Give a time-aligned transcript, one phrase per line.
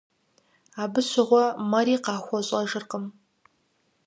[0.81, 3.05] Абы щыгъуэ мэри къахуэщӀэжыркъым.